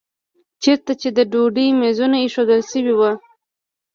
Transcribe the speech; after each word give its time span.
چېرته 0.63 0.91
چې 1.01 1.09
د 1.17 1.19
ډوډۍ 1.31 1.67
میزونه 1.81 2.15
ایښودل 2.19 2.61
شوي 2.71 2.93
وو. 2.99 3.11